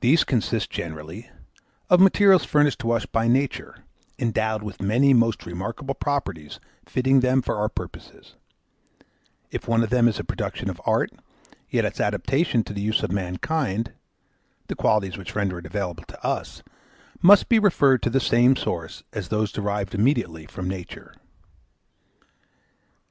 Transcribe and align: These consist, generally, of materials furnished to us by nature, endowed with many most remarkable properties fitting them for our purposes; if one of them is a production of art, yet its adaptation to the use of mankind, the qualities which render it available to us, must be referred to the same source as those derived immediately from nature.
These 0.00 0.24
consist, 0.24 0.68
generally, 0.68 1.30
of 1.88 2.00
materials 2.00 2.44
furnished 2.44 2.80
to 2.80 2.90
us 2.92 3.06
by 3.06 3.28
nature, 3.28 3.82
endowed 4.18 4.62
with 4.62 4.82
many 4.82 5.14
most 5.14 5.46
remarkable 5.46 5.94
properties 5.94 6.60
fitting 6.84 7.20
them 7.20 7.40
for 7.40 7.56
our 7.56 7.70
purposes; 7.70 8.34
if 9.50 9.66
one 9.66 9.82
of 9.82 9.88
them 9.88 10.06
is 10.06 10.18
a 10.20 10.22
production 10.22 10.68
of 10.68 10.82
art, 10.84 11.10
yet 11.70 11.86
its 11.86 11.98
adaptation 11.98 12.62
to 12.64 12.74
the 12.74 12.82
use 12.82 13.02
of 13.02 13.10
mankind, 13.10 13.94
the 14.66 14.74
qualities 14.76 15.16
which 15.16 15.34
render 15.34 15.58
it 15.58 15.64
available 15.64 16.04
to 16.08 16.22
us, 16.22 16.62
must 17.22 17.48
be 17.48 17.58
referred 17.58 18.02
to 18.02 18.10
the 18.10 18.20
same 18.20 18.54
source 18.54 19.02
as 19.14 19.28
those 19.28 19.50
derived 19.50 19.94
immediately 19.94 20.44
from 20.44 20.68
nature. 20.68 21.14